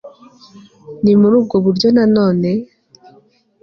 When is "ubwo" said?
1.39-1.55